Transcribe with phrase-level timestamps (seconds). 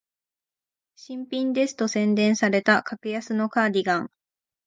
[0.95, 4.11] 新品ですと宣伝された格安のカーディガン